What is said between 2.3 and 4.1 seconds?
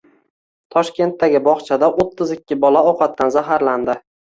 ikki bola ovqatdan zaharlandi.